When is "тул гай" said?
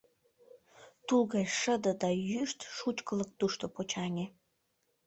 1.05-1.45